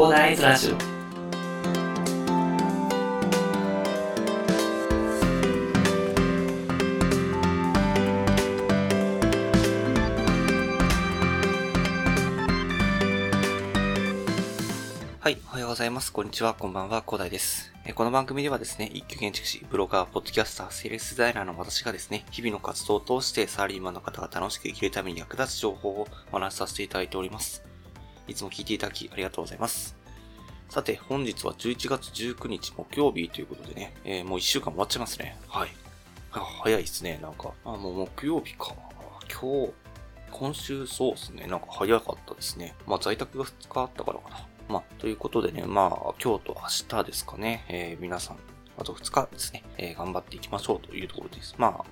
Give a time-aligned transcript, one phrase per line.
[0.00, 0.76] 広大ズラジオ
[15.20, 16.10] はい、おはようございます。
[16.14, 17.70] こんにちは、こんばんは、広大です。
[17.94, 27.69] この番組ではですね、一級建築士、ブロガー、ポッドキャスター、セールスデザイナーの私がですね、日々の活動を通してサラリーマンの方が楽しく生きるために役立つ情報をお話しさせていただいております。
[28.28, 29.96] いつも聞いていただきありがとうございます。
[30.68, 35.36] さて、本日は11月19日木曜日ということでね、えーもう1週間終わっちゃいますね。
[35.48, 35.70] はい。
[36.32, 37.52] あ早いですね、なんか。
[37.64, 38.74] あ、もう木曜日か。
[39.28, 39.72] 今日、
[40.30, 42.74] 今週そうですね、なんか早かったですね。
[42.86, 44.46] まあ在宅が2日あったからかな。
[44.68, 46.68] まあ、ということでね、まあ、今日と明
[47.00, 48.36] 日ですかね、えー皆さん、
[48.78, 51.56] あと2日ですね、えー頑張っていきましょうというところです。
[51.58, 51.84] まあ、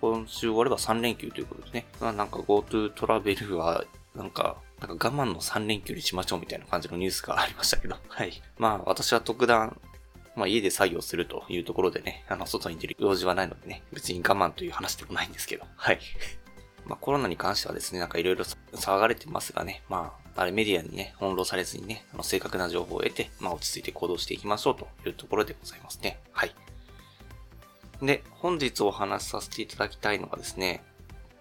[0.00, 3.84] 今週終われば3連休ということでね、まあなんか GoTo トラベルは、
[4.16, 8.42] なんか、なんか我慢の3連休にしましょうみたいな感じのニュースがありましたけど、 はい。
[8.58, 9.80] まあ、私は特段、
[10.34, 16.00] まあ家で作業するというところでね、あの、外に出る用事はないのでね、別に我慢という話でもないんですけど、はい。
[16.84, 26.20] まあコロナに関してはですね、なんかいろいろ騒がれてますがね、まあ、あれメディアにね、翻弄されずにね、あの正確な情報を得て、まあ落ち着いて行動していきましょうというところでございますね。
[26.32, 26.54] はい。
[28.02, 30.84] で、本日お話しさせていただきたいのがですね、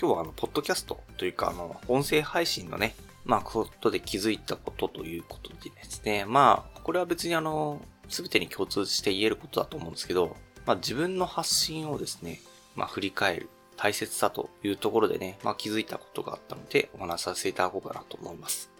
[0.00, 2.94] 今日はあの、ポッドキャストというか、あの、音声配信のね、
[3.28, 12.40] まあ、ことで気づいたことということでですね、まあ、これは別にあの、すべてに共通して言えることだと思うんですけど、まあ、自分の発信をですね、
[12.74, 18.70] まあ、振り返る大切さというところでね、まあ、気づいたことがあったので、お話しさせていただこうかなと思います。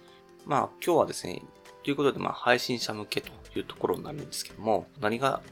[0.47, 1.43] まあ、今日はですね、
[1.85, 5.43] ということで、まあ、配信者向けというところになるんですけども、何が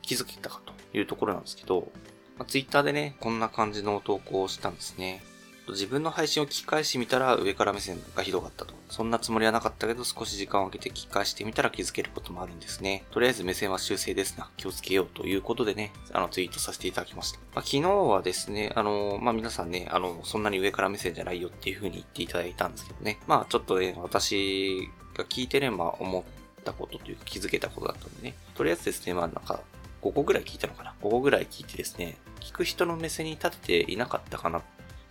[0.00, 1.92] 気づけたかというところなんですけど、
[2.38, 5.22] まあ、ツイッターでね、こんな感じの投稿をしたんですね。
[5.68, 8.74] 自分の配信を聞き返してみたら上から目線がひどかったと。
[8.88, 13.04] そんなつもりはなかったけど少し時間を空けて聞き返してみたら気づけることもあるんですね。
[13.10, 14.48] とりあえず目線は修正ですな。
[14.56, 17.38] 気をつけようということでね、あのツイートさせていただきました。
[17.54, 23.18] まあ、昨日はですね、あの、まあ、皆さんね、あの、そんなに上から目線じゃないよっていう風に言っていただいたんですけどね。
[23.26, 28.34] まあちょっとね、私が聞いてれば思ったことというか気づけたことだったんでね。
[28.54, 29.60] とりあえずですね、まあなんか、
[30.02, 34.62] 5個ぐらい聞いたのかな ?5 個ぐらい聞いてですね、聞く人の目線に立てていなかったかな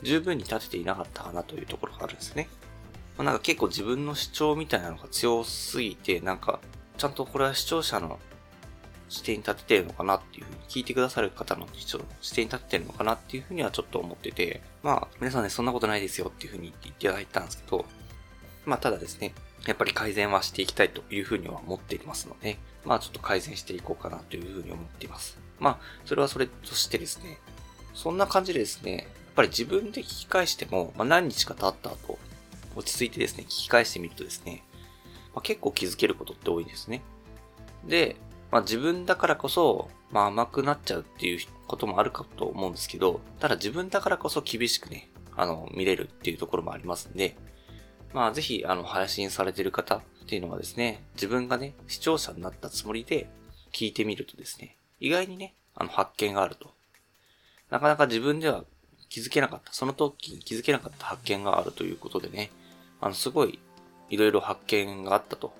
[0.02, 2.48] 十分に立てていなかったかなというところがあるんですね。
[3.18, 6.60] まあ、なんか結構自分の主張みたいなのが強すぎて、なんか、
[6.98, 8.20] ちゃんとこれは視聴者の
[9.10, 17.86] 視点に立ててるのかなっていうふうに、聞いてくださる方の視聴視点に立ててるのかなっていうふうにはちょっと思ってて、まあ、皆さんね、そんなことないですよっていうふうに言っていただいたんですけど、
[18.66, 19.34] まあ、ただですね、
[19.66, 25.38] やっぱり改善はしていきたいというふうには思っていますので、まあ、ちょっと改善していこうかなというふうに思っています。
[25.60, 27.40] まあ、それはそれとしてですね、
[27.94, 32.18] そんな感じでですね、ぱり自分で聞き返しても、まあ、何日か経った後、
[32.76, 34.64] 落ち着いてですね、聞き返してみるとですね、
[35.34, 37.02] まあ、結構気づけることって多いんですね。
[37.86, 38.16] で、
[38.52, 47.36] まあ、自分だからこそ、まあ、甘くなっちゃうっていうこともあるかと思うんですけど、ただ自分だからこそ厳しくね、あの、見れるっていうところもありますんで、
[48.14, 53.30] まあ、ぜひ、あの、配信されてる方っていうのはですね、自分がね、視聴者になったつもりで
[53.74, 56.72] 聞いてみるとですね、意外にね、あの、発見があると。
[57.70, 58.64] なかなか自分では
[59.10, 62.52] 気づけなかった、その時に気づけなかった発見があるということでね、
[63.02, 63.60] あの、すごい、
[64.10, 65.54] いろいろ発見があったと。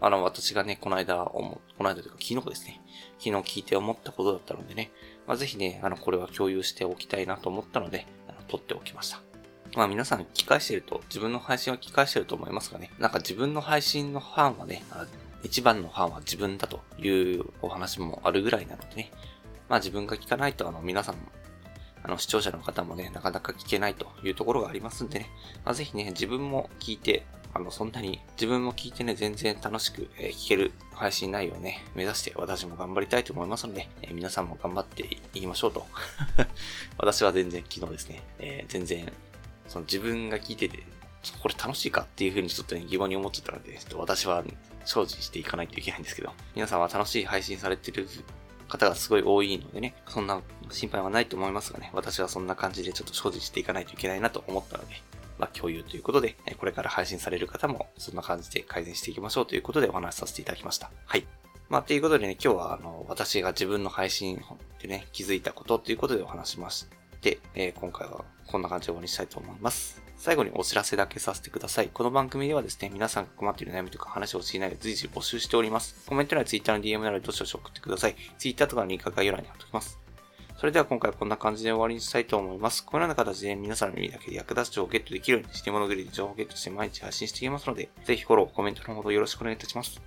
[0.00, 2.80] あの、私がね、この間思、この間というか昨日ですね、
[3.18, 4.90] 昨日聞いて思ったことだったのでね、
[5.26, 9.20] まあ、ぜひね、あの、これは共有しておきたいなと思ったので、あの、撮っておきました。
[9.74, 14.82] まあ皆さん聞き返してると、自分の配信を聞き返してると思いますがね、なんか自分の配信のファンはね、
[15.42, 17.08] 一番のファンは自分だとい
[17.38, 19.12] うお話もあるぐらいなのでね、
[19.68, 21.16] まあ自分が聞かないとあの皆さん
[22.04, 25.30] あの視聴者の方もね、なかなか聞けないというところがありますんでね、
[25.64, 27.24] まあ、ぜひね、自分も聞いて、
[27.54, 35.02] あの、そんなに自分も聞いてね、全然楽しく、え聞ける配信内容をね、目指して私も頑張りたいと思いますので、え皆さんも頑張って
[35.34, 35.86] いきましょうと。
[36.98, 39.12] 私は全然昨日ですね、えー全然、
[39.68, 40.82] その自分が聞いてて、
[41.40, 44.42] これ楽しいかっていうふうにちょっとね、疑問に思っちゃったので、ちょっと私は
[44.84, 48.08] 精進していかないといけないんですけど、皆さんは楽しい配信されてる
[48.72, 50.40] 方がすごい多いのでね、そんな
[50.70, 54.94] 心配はないと思いますがね、私はそんな感じでちょっと精進していかないといけないなと思ったので、
[55.38, 60.90] まあ共有ということで、これから配信される方もそんな感じで改善していきましょうということでお話しさせていただきました。
[61.04, 61.26] はい。
[61.68, 64.42] まあ、ということでね、今日はあの、私が自分の配信
[64.80, 66.86] でね、気づいたことということでお話しまし
[67.20, 70.01] て、えー今回はこんな感じで終わりにしたいと思います。
[70.22, 71.88] 最後にお知らせだけさせてください。
[71.92, 75.96] この番組ではですね、皆さんが困っている悩みとか話をしていないで随時募集しております。
[76.06, 78.14] コメント欄や Twitter の DM などどしどし送ってください。
[78.38, 79.98] Twitter とかのリンクが概要欄に貼っておきます。
[80.58, 82.86] それでは今回はこんな感じで終わりにしたいと思います。
[82.86, 90.00] このような形で皆さんの耳だけで役立つ情報をゲットできるように、して物グリで情報をゲットして毎日配信していきますので、ぜひフォロー、コメントのほどよろしくお願いいたします。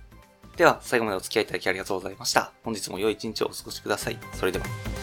[0.56, 2.54] では、最後までお付き合いいただきありがとうございました。
[2.64, 4.18] 本日も良い一日をお過ごしください。
[4.32, 4.95] それでは。